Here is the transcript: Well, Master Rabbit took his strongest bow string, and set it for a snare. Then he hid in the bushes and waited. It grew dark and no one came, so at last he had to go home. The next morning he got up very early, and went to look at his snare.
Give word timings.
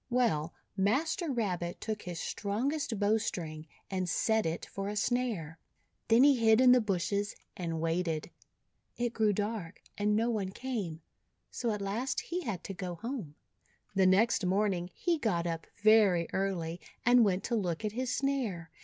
Well, 0.09 0.51
Master 0.75 1.31
Rabbit 1.31 1.79
took 1.79 2.01
his 2.01 2.19
strongest 2.19 2.99
bow 2.99 3.19
string, 3.19 3.67
and 3.91 4.09
set 4.09 4.47
it 4.47 4.65
for 4.65 4.89
a 4.89 4.95
snare. 4.95 5.59
Then 6.07 6.23
he 6.23 6.37
hid 6.37 6.59
in 6.59 6.71
the 6.71 6.81
bushes 6.81 7.35
and 7.55 7.79
waited. 7.79 8.31
It 8.97 9.13
grew 9.13 9.31
dark 9.31 9.79
and 9.99 10.15
no 10.15 10.31
one 10.31 10.49
came, 10.53 11.03
so 11.51 11.69
at 11.71 11.83
last 11.83 12.19
he 12.21 12.41
had 12.41 12.63
to 12.63 12.73
go 12.73 12.95
home. 12.95 13.35
The 13.93 14.07
next 14.07 14.43
morning 14.43 14.89
he 14.95 15.19
got 15.19 15.45
up 15.45 15.67
very 15.83 16.27
early, 16.33 16.81
and 17.05 17.23
went 17.23 17.43
to 17.43 17.55
look 17.55 17.85
at 17.85 17.91
his 17.91 18.11
snare. 18.11 18.71